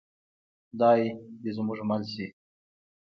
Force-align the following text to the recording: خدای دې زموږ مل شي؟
خدای 0.69 1.01
دې 1.41 1.51
زموږ 1.57 1.79
مل 1.89 2.01
شي؟ 2.13 2.27